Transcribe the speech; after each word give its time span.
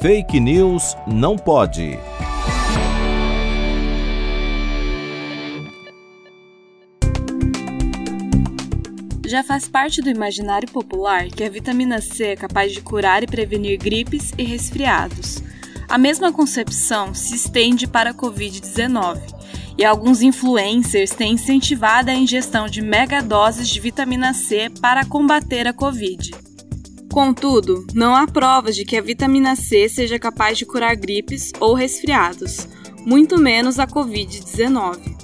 Fake 0.00 0.40
News 0.40 0.96
não 1.06 1.36
pode. 1.36 1.98
Já 9.26 9.44
faz 9.44 9.68
parte 9.68 10.00
do 10.00 10.08
imaginário 10.08 10.66
popular 10.72 11.26
que 11.26 11.44
a 11.44 11.50
vitamina 11.50 12.00
C 12.00 12.28
é 12.28 12.36
capaz 12.36 12.72
de 12.72 12.80
curar 12.80 13.22
e 13.22 13.26
prevenir 13.26 13.78
gripes 13.78 14.32
e 14.38 14.42
resfriados. 14.42 15.42
A 15.86 15.98
mesma 15.98 16.32
concepção 16.32 17.12
se 17.12 17.34
estende 17.34 17.86
para 17.86 18.12
a 18.12 18.14
Covid-19 18.14 19.20
e 19.76 19.84
alguns 19.84 20.22
influencers 20.22 21.10
têm 21.10 21.34
incentivado 21.34 22.10
a 22.10 22.14
ingestão 22.14 22.66
de 22.66 22.80
megadoses 22.80 23.68
de 23.68 23.78
vitamina 23.78 24.32
C 24.32 24.70
para 24.80 25.04
combater 25.04 25.68
a 25.68 25.74
Covid. 25.74 26.49
Contudo, 27.12 27.84
não 27.92 28.14
há 28.14 28.24
provas 28.24 28.76
de 28.76 28.84
que 28.84 28.96
a 28.96 29.02
vitamina 29.02 29.56
C 29.56 29.88
seja 29.88 30.16
capaz 30.16 30.56
de 30.56 30.64
curar 30.64 30.94
gripes 30.94 31.50
ou 31.58 31.74
resfriados, 31.74 32.68
muito 33.04 33.36
menos 33.36 33.80
a 33.80 33.86
Covid-19. 33.86 35.16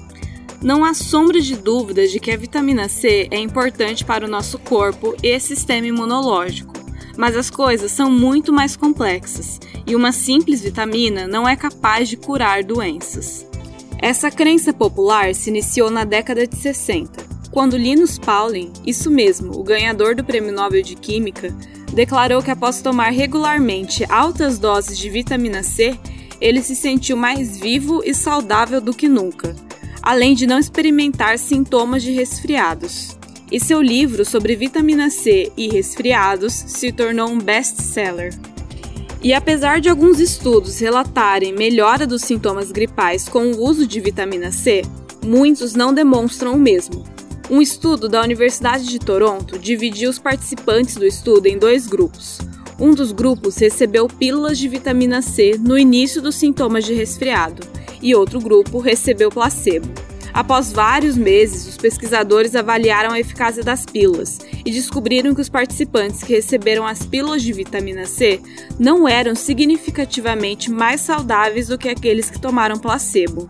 Não 0.61 0.83
há 0.83 0.93
sombra 0.93 1.39
de 1.39 1.55
dúvidas 1.55 2.11
de 2.11 2.19
que 2.19 2.29
a 2.29 2.35
vitamina 2.35 2.89
C 2.89 3.29
é 3.31 3.39
importante 3.39 4.03
para 4.03 4.25
o 4.25 4.29
nosso 4.29 4.59
corpo 4.59 5.15
e 5.23 5.39
sistema 5.39 5.87
imunológico, 5.87 6.73
mas 7.15 7.37
as 7.37 7.49
coisas 7.49 7.89
são 7.91 8.11
muito 8.11 8.51
mais 8.51 8.75
complexas 8.75 9.57
e 9.85 9.95
uma 9.95 10.11
simples 10.11 10.61
vitamina 10.61 11.25
não 11.25 11.47
é 11.47 11.55
capaz 11.55 12.09
de 12.09 12.17
curar 12.17 12.65
doenças. 12.65 13.47
Essa 13.99 14.29
crença 14.29 14.73
popular 14.73 15.33
se 15.33 15.49
iniciou 15.49 15.89
na 15.89 16.03
década 16.03 16.45
de 16.45 16.57
60, 16.57 17.26
quando 17.57 17.75
Linus 17.75 18.19
Pauling, 18.19 18.71
isso 18.85 19.09
mesmo, 19.09 19.59
o 19.59 19.63
ganhador 19.63 20.13
do 20.13 20.23
Prêmio 20.23 20.53
Nobel 20.53 20.83
de 20.83 20.93
Química, 20.93 21.51
declarou 21.91 22.39
que 22.43 22.51
após 22.51 22.83
tomar 22.83 23.09
regularmente 23.09 24.05
altas 24.11 24.59
doses 24.59 24.95
de 24.95 25.09
vitamina 25.09 25.63
C, 25.63 25.97
ele 26.39 26.61
se 26.61 26.75
sentiu 26.75 27.17
mais 27.17 27.57
vivo 27.57 28.03
e 28.05 28.13
saudável 28.13 28.79
do 28.79 28.93
que 28.93 29.09
nunca, 29.09 29.55
além 30.03 30.35
de 30.35 30.45
não 30.45 30.59
experimentar 30.59 31.39
sintomas 31.39 32.03
de 32.03 32.11
resfriados. 32.11 33.17
E 33.51 33.59
seu 33.59 33.81
livro 33.81 34.23
sobre 34.23 34.55
vitamina 34.55 35.09
C 35.09 35.51
e 35.57 35.67
resfriados 35.67 36.53
se 36.53 36.91
tornou 36.91 37.27
um 37.27 37.39
best-seller. 37.39 38.35
E 39.19 39.33
apesar 39.33 39.81
de 39.81 39.89
alguns 39.89 40.19
estudos 40.19 40.77
relatarem 40.77 41.53
melhora 41.53 42.05
dos 42.05 42.21
sintomas 42.21 42.71
gripais 42.71 43.27
com 43.27 43.51
o 43.51 43.63
uso 43.63 43.87
de 43.87 43.99
vitamina 43.99 44.51
C, 44.51 44.83
muitos 45.25 45.73
não 45.73 45.91
demonstram 45.91 46.53
o 46.53 46.59
mesmo. 46.59 47.16
Um 47.49 47.61
estudo 47.61 48.09
da 48.09 48.21
Universidade 48.21 48.85
de 48.85 48.99
Toronto 48.99 49.57
dividiu 49.57 50.09
os 50.09 50.19
participantes 50.19 50.95
do 50.95 51.05
estudo 51.05 51.45
em 51.45 51.57
dois 51.57 51.87
grupos. 51.87 52.39
Um 52.77 52.93
dos 52.93 53.13
grupos 53.13 53.55
recebeu 53.55 54.05
pílulas 54.07 54.57
de 54.57 54.67
vitamina 54.67 55.21
C 55.21 55.57
no 55.57 55.77
início 55.77 56.21
dos 56.21 56.35
sintomas 56.35 56.83
de 56.83 56.93
resfriado 56.93 57.65
e 58.01 58.13
outro 58.13 58.41
grupo 58.41 58.79
recebeu 58.79 59.29
placebo. 59.29 59.87
Após 60.33 60.73
vários 60.73 61.15
meses, 61.15 61.65
os 61.65 61.77
pesquisadores 61.77 62.53
avaliaram 62.53 63.11
a 63.11 63.19
eficácia 63.19 63.63
das 63.63 63.85
pílulas 63.85 64.39
e 64.65 64.69
descobriram 64.69 65.33
que 65.33 65.41
os 65.41 65.49
participantes 65.49 66.21
que 66.21 66.33
receberam 66.33 66.85
as 66.85 67.05
pílulas 67.05 67.41
de 67.41 67.53
vitamina 67.53 68.05
C 68.05 68.41
não 68.77 69.07
eram 69.07 69.35
significativamente 69.35 70.69
mais 70.69 70.99
saudáveis 70.99 71.69
do 71.69 71.77
que 71.77 71.87
aqueles 71.87 72.29
que 72.29 72.41
tomaram 72.41 72.77
placebo. 72.77 73.49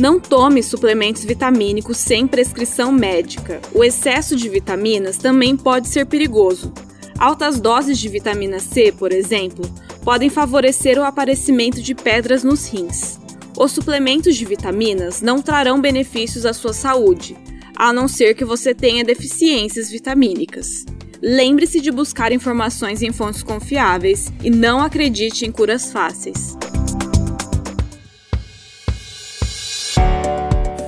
Não 0.00 0.18
tome 0.18 0.62
suplementos 0.62 1.26
vitamínicos 1.26 1.98
sem 1.98 2.26
prescrição 2.26 2.90
médica. 2.90 3.60
O 3.74 3.84
excesso 3.84 4.34
de 4.34 4.48
vitaminas 4.48 5.18
também 5.18 5.54
pode 5.54 5.88
ser 5.88 6.06
perigoso. 6.06 6.72
Altas 7.18 7.60
doses 7.60 7.98
de 7.98 8.08
vitamina 8.08 8.60
C, 8.60 8.92
por 8.92 9.12
exemplo, 9.12 9.70
podem 10.02 10.30
favorecer 10.30 10.98
o 10.98 11.04
aparecimento 11.04 11.82
de 11.82 11.94
pedras 11.94 12.42
nos 12.42 12.66
rins. 12.66 13.20
Os 13.54 13.72
suplementos 13.72 14.36
de 14.36 14.46
vitaminas 14.46 15.20
não 15.20 15.42
trarão 15.42 15.78
benefícios 15.78 16.46
à 16.46 16.54
sua 16.54 16.72
saúde, 16.72 17.36
a 17.76 17.92
não 17.92 18.08
ser 18.08 18.34
que 18.34 18.44
você 18.44 18.74
tenha 18.74 19.04
deficiências 19.04 19.90
vitamínicas. 19.90 20.86
Lembre-se 21.20 21.78
de 21.78 21.90
buscar 21.90 22.32
informações 22.32 23.02
em 23.02 23.12
fontes 23.12 23.42
confiáveis 23.42 24.32
e 24.42 24.48
não 24.48 24.80
acredite 24.80 25.44
em 25.44 25.52
curas 25.52 25.92
fáceis. 25.92 26.56